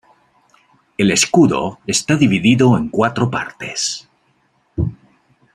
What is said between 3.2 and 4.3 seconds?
partes.